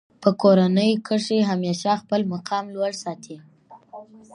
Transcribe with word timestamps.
په 0.21 0.29
کورنۍ 0.41 0.91
کښي 1.07 1.39
همېشه 1.49 1.91
خپل 2.01 2.21
مقام 2.33 2.65
لوړ 2.75 2.91
ساتئ! 3.03 3.37